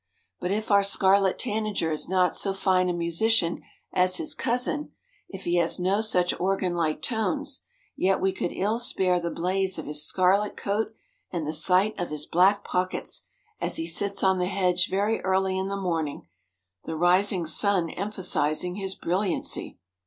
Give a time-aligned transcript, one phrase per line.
[0.39, 3.61] But if our scarlet tanager is not so fine a musician
[3.93, 4.93] as his cousin,
[5.29, 7.63] if he has no such organ like tones,
[7.95, 10.95] yet we could ill spare the blaze of his scarlet coat
[11.29, 13.27] and the sight of his black pockets,
[13.59, 18.95] as he sits on the hedge very early in the morning—the rising sun emphasizing his
[18.95, 19.77] brilliancy.